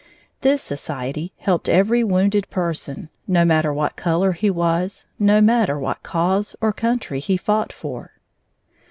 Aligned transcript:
This 0.39 0.63
society 0.63 1.31
helped 1.37 1.69
every 1.69 2.03
wounded 2.03 2.49
person, 2.49 3.09
no 3.27 3.45
matter 3.45 3.71
what 3.71 3.95
color 3.95 4.31
he 4.31 4.49
was, 4.49 5.05
no 5.19 5.41
matter 5.41 5.77
what 5.77 6.01
cause 6.01 6.55
or 6.59 6.73
country 6.73 7.19
he 7.19 7.37
fought 7.37 7.71
for. 7.71 8.13